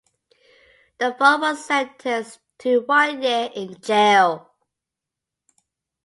The 0.97 1.13
four 1.13 1.39
were 1.41 1.55
sentenced 1.55 2.39
to 2.57 2.79
one 2.79 3.21
year 3.21 3.51
in 3.53 3.79
jail. 3.79 4.51